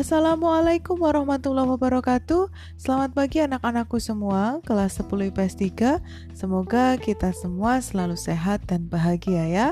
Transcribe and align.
Assalamualaikum 0.00 0.96
warahmatullahi 0.96 1.76
wabarakatuh. 1.76 2.48
Selamat 2.80 3.12
pagi 3.12 3.44
anak-anakku 3.44 4.00
semua 4.00 4.56
Kelas 4.64 4.96
10 4.96 5.28
IPS 5.28 5.60
3 5.60 6.00
Semoga 6.32 6.96
kita 6.96 7.36
semua 7.36 7.84
selalu 7.84 8.16
sehat 8.16 8.64
dan 8.64 8.88
bahagia 8.88 9.44
ya. 9.44 9.68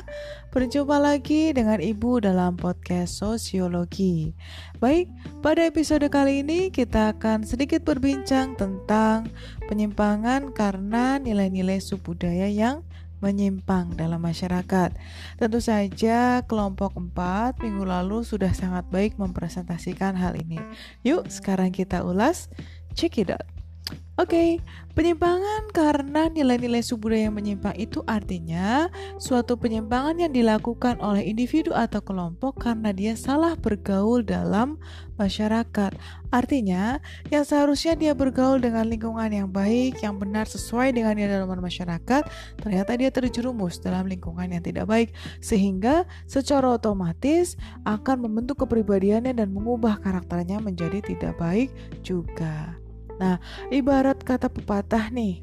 Berjumpa 0.53 1.01
lagi 1.01 1.57
dengan 1.57 1.81
Ibu 1.81 2.21
dalam 2.21 2.61
podcast 2.61 3.25
Sosiologi. 3.25 4.37
Baik, 4.77 5.09
pada 5.41 5.65
episode 5.65 6.05
kali 6.13 6.45
ini 6.45 6.69
kita 6.69 7.17
akan 7.17 7.49
sedikit 7.49 7.89
berbincang 7.89 8.53
tentang 8.53 9.33
Penyimpangan 9.65 10.53
karena 10.53 11.17
nilai-nilai 11.17 11.81
subbudaya 11.81 12.53
yang 12.53 12.85
menyimpang 13.19 13.99
dalam 13.99 14.23
masyarakat. 14.23 14.95
Tentu 15.37 15.59
saja 15.59 16.47
kelompok 16.47 16.95
4 16.95 17.59
minggu 17.59 17.85
lalu 17.85 18.23
sudah 18.23 18.55
sangat 18.55 18.87
baik 18.89 19.19
mempresentasikan 19.19 20.15
hal 20.15 20.39
ini. 20.39 20.63
Yuk 21.03 21.27
sekarang 21.27 21.75
kita 21.75 22.07
ulas. 22.07 22.47
Check 22.95 23.19
it 23.19 23.35
out. 23.35 23.58
Oke, 24.19 24.35
okay, 24.35 24.51
penyimpangan 24.99 25.71
karena 25.71 26.27
nilai-nilai 26.27 26.83
subbudaya 26.83 27.31
yang 27.31 27.39
menyimpang 27.39 27.79
itu 27.79 28.03
artinya 28.03 28.91
suatu 29.15 29.55
penyimpangan 29.55 30.19
yang 30.19 30.35
dilakukan 30.35 30.99
oleh 30.99 31.23
individu 31.23 31.71
atau 31.71 32.03
kelompok 32.03 32.59
karena 32.67 32.91
dia 32.91 33.15
salah 33.15 33.55
bergaul 33.55 34.27
dalam 34.27 34.75
masyarakat. 35.23 35.95
Artinya, 36.35 36.99
yang 37.31 37.47
seharusnya 37.47 37.95
dia 37.95 38.11
bergaul 38.11 38.59
dengan 38.59 38.91
lingkungan 38.91 39.31
yang 39.31 39.47
baik, 39.55 40.03
yang 40.03 40.19
benar 40.19 40.51
sesuai 40.51 40.99
dengan 40.99 41.15
nilai 41.15 41.39
dalam 41.39 41.55
masyarakat, 41.55 42.27
ternyata 42.59 42.99
dia 42.99 43.15
terjerumus 43.15 43.79
dalam 43.79 44.11
lingkungan 44.11 44.51
yang 44.51 44.67
tidak 44.67 44.91
baik 44.91 45.15
sehingga 45.39 46.11
secara 46.27 46.75
otomatis 46.75 47.55
akan 47.87 48.27
membentuk 48.27 48.67
kepribadiannya 48.67 49.31
dan 49.31 49.55
mengubah 49.55 50.03
karakternya 50.03 50.59
menjadi 50.59 51.07
tidak 51.07 51.39
baik 51.39 51.71
juga. 52.03 52.88
Nah, 53.19 53.43
ibarat 53.75 54.23
kata 54.23 54.47
pepatah 54.51 55.11
nih, 55.11 55.43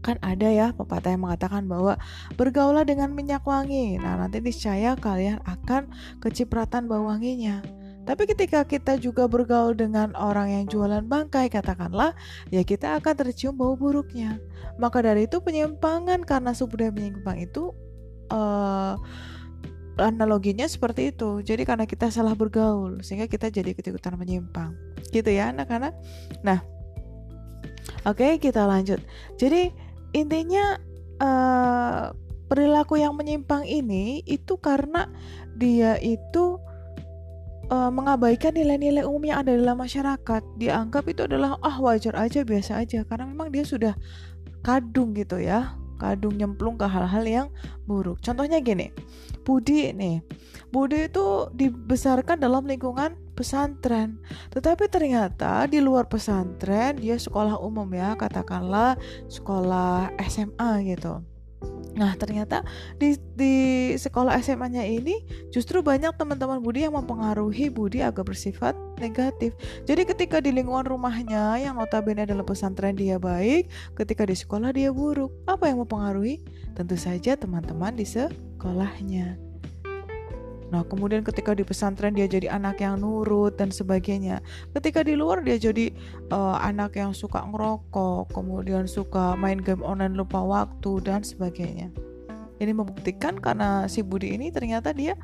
kan 0.00 0.16
ada 0.24 0.48
ya 0.48 0.66
pepatah 0.72 1.14
yang 1.14 1.22
mengatakan 1.28 1.68
bahwa 1.70 1.96
bergaulah 2.34 2.82
dengan 2.82 3.12
minyak 3.14 3.46
wangi. 3.46 3.96
Nah, 4.00 4.18
nanti 4.20 4.42
niscaya 4.42 4.98
kalian 4.98 5.38
akan 5.46 5.88
kecipratan 6.18 6.90
bau 6.90 7.06
wanginya. 7.06 7.62
Tapi 8.08 8.26
ketika 8.26 8.64
kita 8.66 8.98
juga 8.98 9.30
bergaul 9.30 9.76
dengan 9.76 10.10
orang 10.18 10.50
yang 10.50 10.64
jualan 10.66 11.04
bangkai, 11.06 11.52
katakanlah, 11.52 12.16
ya 12.50 12.64
kita 12.66 12.98
akan 12.98 13.14
tercium 13.14 13.54
bau 13.54 13.78
buruknya. 13.78 14.40
Maka 14.80 15.04
dari 15.04 15.28
itu 15.28 15.38
penyimpangan 15.38 16.24
karena 16.26 16.50
subbudaya 16.56 16.90
menyimpang 16.90 17.38
itu 17.44 17.70
uh, 18.32 18.96
analoginya 20.00 20.64
seperti 20.64 21.12
itu. 21.12 21.44
Jadi 21.44 21.62
karena 21.68 21.84
kita 21.84 22.08
salah 22.08 22.32
bergaul 22.32 23.04
sehingga 23.04 23.28
kita 23.28 23.52
jadi 23.52 23.76
ketikutan 23.76 24.16
menyimpang. 24.16 24.72
Gitu 25.12 25.30
ya 25.30 25.52
anak-anak. 25.52 25.92
Nah, 26.40 26.64
Oke, 28.08 28.40
kita 28.40 28.64
lanjut. 28.64 29.00
Jadi 29.36 29.72
intinya 30.16 30.78
uh, 31.20 32.10
perilaku 32.48 32.98
yang 32.98 33.14
menyimpang 33.14 33.68
ini 33.68 34.24
itu 34.24 34.56
karena 34.58 35.06
dia 35.54 36.00
itu 36.00 36.58
uh, 37.68 37.90
mengabaikan 37.92 38.56
nilai-nilai 38.56 39.04
umum 39.04 39.28
yang 39.28 39.44
ada 39.44 39.52
dalam 39.54 39.78
masyarakat. 39.78 40.42
Dianggap 40.56 41.04
itu 41.08 41.24
adalah 41.28 41.60
ah 41.60 41.76
wajar 41.80 42.16
aja, 42.16 42.42
biasa 42.42 42.80
aja 42.82 43.04
karena 43.04 43.28
memang 43.28 43.52
dia 43.52 43.62
sudah 43.62 43.94
kadung 44.60 45.16
gitu 45.16 45.40
ya 45.40 45.79
kadung 46.00 46.40
nyemplung 46.40 46.80
ke 46.80 46.88
hal-hal 46.88 47.24
yang 47.28 47.46
buruk. 47.84 48.24
Contohnya 48.24 48.64
gini, 48.64 48.88
Budi 49.44 49.92
nih, 49.92 50.24
Budi 50.72 51.12
itu 51.12 51.52
dibesarkan 51.52 52.40
dalam 52.40 52.64
lingkungan 52.64 53.20
pesantren, 53.36 54.16
tetapi 54.48 54.88
ternyata 54.88 55.68
di 55.68 55.84
luar 55.84 56.08
pesantren 56.08 56.96
dia 56.96 57.20
sekolah 57.20 57.60
umum 57.60 57.88
ya, 57.92 58.16
katakanlah 58.16 58.96
sekolah 59.28 60.16
SMA 60.24 60.88
gitu. 60.88 61.20
Nah, 61.98 62.14
ternyata 62.14 62.62
di, 63.02 63.18
di 63.34 63.54
sekolah 63.98 64.38
SMA-nya 64.38 64.86
ini 64.86 65.26
justru 65.50 65.82
banyak 65.82 66.14
teman-teman 66.14 66.62
Budi 66.62 66.86
yang 66.86 66.94
mempengaruhi 66.94 67.66
Budi 67.66 67.98
agak 67.98 68.30
bersifat 68.30 68.78
negatif. 69.02 69.58
Jadi 69.90 70.06
ketika 70.06 70.38
di 70.38 70.54
lingkungan 70.54 70.86
rumahnya 70.86 71.58
yang 71.58 71.74
notabene 71.74 72.22
adalah 72.22 72.46
pesantren 72.46 72.94
dia 72.94 73.18
baik, 73.18 73.66
ketika 73.98 74.22
di 74.22 74.38
sekolah 74.38 74.70
dia 74.70 74.94
buruk. 74.94 75.34
Apa 75.50 75.66
yang 75.66 75.82
mempengaruhi? 75.82 76.38
Tentu 76.78 76.94
saja 76.94 77.34
teman-teman 77.34 77.98
di 77.98 78.06
sekolahnya. 78.06 79.49
Nah, 80.70 80.86
kemudian 80.86 81.26
ketika 81.26 81.50
di 81.50 81.66
pesantren 81.66 82.14
dia 82.14 82.30
jadi 82.30 82.46
anak 82.54 82.78
yang 82.78 83.02
nurut 83.02 83.58
dan 83.58 83.74
sebagainya. 83.74 84.38
Ketika 84.70 85.02
di 85.02 85.18
luar 85.18 85.42
dia 85.42 85.58
jadi 85.58 85.90
uh, 86.30 86.62
anak 86.62 86.94
yang 86.94 87.10
suka 87.10 87.42
ngerokok, 87.42 88.30
kemudian 88.30 88.86
suka 88.86 89.34
main 89.34 89.58
game 89.58 89.82
online 89.82 90.14
lupa 90.14 90.38
waktu 90.38 91.02
dan 91.02 91.26
sebagainya. 91.26 91.90
Ini 92.62 92.70
membuktikan 92.70 93.40
karena 93.42 93.90
si 93.90 94.06
Budi 94.06 94.36
ini 94.36 94.54
ternyata 94.54 94.94
dia 94.94 95.18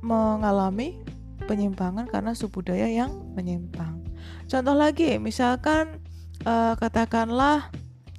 mengalami 0.00 0.96
penyimpangan 1.44 2.08
karena 2.08 2.32
subudaya 2.32 2.88
yang 2.88 3.10
menyimpang. 3.36 4.00
Contoh 4.48 4.76
lagi, 4.78 5.20
misalkan 5.20 6.00
uh, 6.48 6.72
katakanlah 6.78 7.68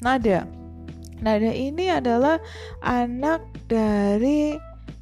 Nada. 0.01 0.49
Nada 1.21 1.53
ini 1.53 1.93
adalah 1.93 2.41
anak 2.81 3.45
dari 3.69 4.57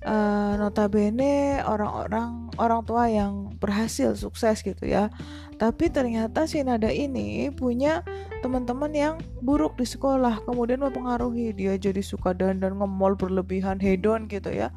uh, 0.06 0.54
notabene 0.56 1.60
orang-orang 1.66 2.48
orang 2.56 2.82
tua 2.88 3.08
yang 3.12 3.56
berhasil 3.60 4.16
sukses 4.16 4.64
gitu 4.64 4.88
ya. 4.88 5.12
Tapi 5.60 5.92
ternyata 5.92 6.48
si 6.48 6.64
Nada 6.64 6.88
ini 6.88 7.52
punya 7.52 8.04
teman-teman 8.40 8.92
yang 8.96 9.16
buruk 9.44 9.76
di 9.76 9.84
sekolah 9.84 10.44
kemudian 10.48 10.80
mempengaruhi. 10.80 11.52
Dia 11.52 11.76
jadi 11.76 12.00
suka 12.00 12.32
dan 12.32 12.64
dan 12.64 12.80
ngemol 12.80 13.20
berlebihan 13.20 13.80
hedon 13.80 14.32
gitu 14.32 14.52
ya. 14.52 14.72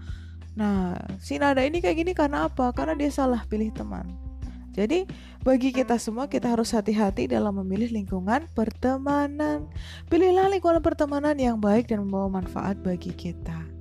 Nah 0.59 0.99
si 1.22 1.39
Nada 1.39 1.62
ini 1.62 1.78
kayak 1.78 1.97
gini 2.03 2.12
karena 2.15 2.50
apa? 2.50 2.75
Karena 2.75 2.99
dia 2.99 3.10
salah 3.10 3.47
pilih 3.47 3.71
teman. 3.71 4.33
Jadi, 4.72 5.04
bagi 5.44 5.69
kita 5.69 6.00
semua, 6.00 6.33
kita 6.33 6.49
harus 6.49 6.72
hati-hati 6.72 7.28
dalam 7.28 7.60
memilih 7.60 7.93
lingkungan 7.93 8.49
pertemanan. 8.56 9.69
Pilihlah 10.09 10.49
lingkungan 10.49 10.81
pertemanan 10.81 11.37
yang 11.37 11.60
baik 11.60 11.93
dan 11.93 12.09
membawa 12.09 12.41
manfaat 12.41 12.81
bagi 12.81 13.12
kita. 13.12 13.72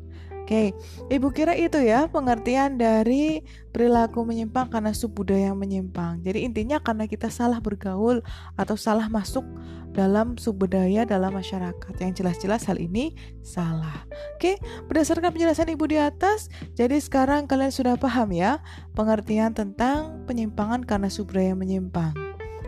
Oke, 0.51 0.75
Ibu 1.07 1.31
kira 1.31 1.55
itu 1.55 1.79
ya 1.79 2.11
pengertian 2.11 2.75
dari 2.75 3.39
perilaku 3.71 4.27
menyimpang 4.27 4.67
karena 4.67 4.91
subbudaya 4.91 5.47
yang 5.47 5.55
menyimpang. 5.55 6.19
Jadi 6.27 6.43
intinya 6.43 6.75
karena 6.83 7.07
kita 7.07 7.31
salah 7.31 7.63
bergaul 7.63 8.19
atau 8.59 8.75
salah 8.75 9.07
masuk 9.07 9.47
dalam 9.95 10.35
subbudaya 10.35 11.07
dalam 11.07 11.31
masyarakat. 11.31 11.95
Yang 11.95 12.19
jelas-jelas 12.19 12.67
hal 12.67 12.83
ini 12.83 13.15
salah. 13.39 14.03
Oke, 14.35 14.59
berdasarkan 14.91 15.31
penjelasan 15.31 15.71
Ibu 15.71 15.87
di 15.87 15.95
atas, 15.95 16.51
jadi 16.75 16.99
sekarang 16.99 17.47
kalian 17.47 17.71
sudah 17.71 17.95
paham 17.95 18.35
ya 18.35 18.59
pengertian 18.91 19.55
tentang 19.55 20.27
penyimpangan 20.27 20.83
karena 20.83 21.07
subbudaya 21.07 21.55
menyimpang. 21.55 22.20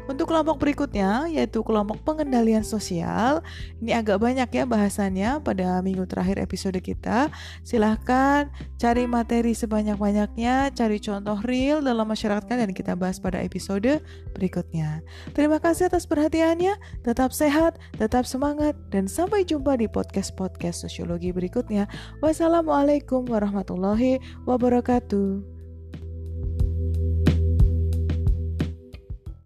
Untuk 0.04 0.28
kelompok 0.28 0.60
berikutnya, 0.60 1.32
yaitu 1.32 1.64
kelompok 1.64 2.04
pengendalian 2.04 2.66
sosial, 2.68 3.40
ini 3.80 3.96
agak 3.96 4.20
banyak 4.20 4.52
ya 4.52 4.68
bahasannya 4.68 5.40
pada 5.40 5.80
minggu 5.80 6.04
terakhir 6.04 6.44
episode 6.44 6.76
kita. 6.84 7.32
Silahkan 7.64 8.52
cari 8.76 9.08
materi 9.08 9.56
sebanyak-banyaknya, 9.56 10.76
cari 10.76 11.00
contoh 11.00 11.40
real 11.48 11.80
dalam 11.80 12.04
masyarakat 12.04 12.52
dan 12.52 12.76
kita 12.76 13.00
bahas 13.00 13.16
pada 13.24 13.40
episode 13.40 14.04
berikutnya. 14.36 15.00
Terima 15.32 15.64
kasih 15.64 15.88
atas 15.88 16.04
perhatiannya, 16.04 16.76
tetap 17.08 17.32
sehat, 17.32 17.80
tetap 17.96 18.28
semangat, 18.28 18.76
dan 18.92 19.08
sampai 19.08 19.48
jumpa 19.48 19.80
di 19.80 19.88
podcast-podcast 19.88 20.84
sosiologi 20.84 21.32
berikutnya. 21.32 21.88
Wassalamualaikum 22.20 23.24
warahmatullahi 23.32 24.20
wabarakatuh. 24.44 25.53